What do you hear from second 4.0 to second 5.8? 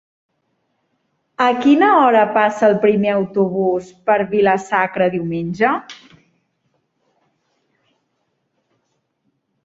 per Vila-sacra diumenge?